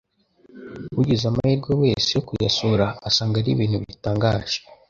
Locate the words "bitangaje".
3.83-4.57